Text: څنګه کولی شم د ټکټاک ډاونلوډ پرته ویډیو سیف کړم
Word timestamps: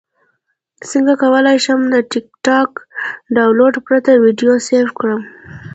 څنګه 0.89 1.13
کولی 1.23 1.57
شم 1.65 1.79
د 1.89 1.95
ټکټاک 2.11 2.71
ډاونلوډ 3.35 3.75
پرته 3.87 4.11
ویډیو 4.23 4.53
سیف 4.67 4.87
کړم 4.99 5.21